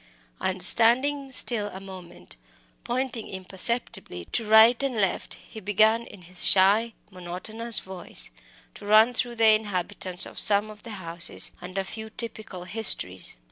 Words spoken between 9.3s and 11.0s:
the inhabitants of some of the